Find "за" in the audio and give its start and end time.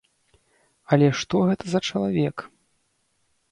1.75-1.79